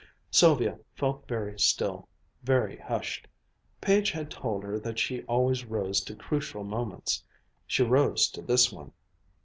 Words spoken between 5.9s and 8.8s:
to crucial moments. She rose to this